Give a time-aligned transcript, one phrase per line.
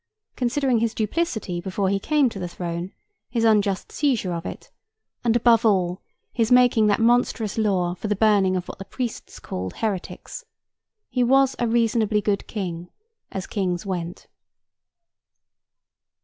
[0.35, 2.91] Considering his duplicity before he came to the throne,
[3.29, 4.71] his unjust seizure of it,
[5.23, 6.01] and above all,
[6.33, 10.43] his making that monstrous law for the burning of what the priests called heretics,
[11.07, 12.89] he was a reasonably good king,
[13.31, 14.25] as kings went.